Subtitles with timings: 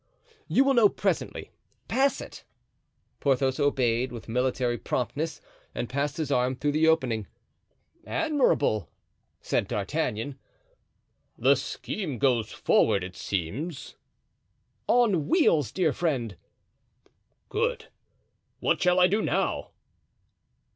[0.47, 2.43] "You will know presently—pass it."
[3.19, 5.39] Porthos obeyed with military promptness
[5.75, 7.27] and passed his arm through the opening.
[8.07, 8.89] "Admirable!"
[9.41, 10.39] said D'Artagnan.
[11.37, 13.95] "The scheme goes forward, it seems."
[14.87, 16.35] "On wheels, dear friend."
[17.49, 17.89] "Good!
[18.59, 19.69] What shall I do now?"